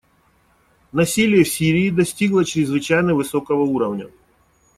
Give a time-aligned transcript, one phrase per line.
[0.93, 4.09] Насилие в Сирии достигло чрезвычайно высокого уровня.